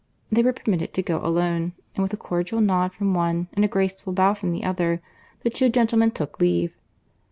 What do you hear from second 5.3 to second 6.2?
the two gentlemen